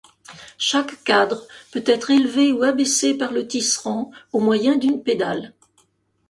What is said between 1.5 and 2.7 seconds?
peut être élevé où